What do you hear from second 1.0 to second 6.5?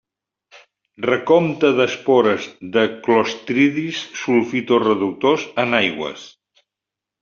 Recompte d'espores de clostridis sulfito-reductors en aigües.